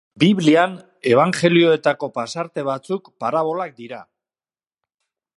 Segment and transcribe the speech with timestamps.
[0.21, 0.71] Biblian
[1.09, 4.01] Ebanjelioetako pasarte batzuk parabolak dira.